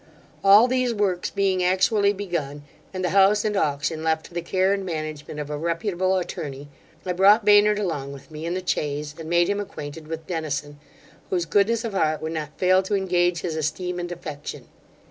[0.43, 4.73] All these works being actually begun, and the house and auction left to the care
[4.73, 6.69] and management of a reputable attorney,
[7.05, 10.79] I brought Baynard along with me in the chaise, and made him acquainted with Dennison,
[11.29, 14.69] whose goodness of heart would not fail to engage his esteem and affection.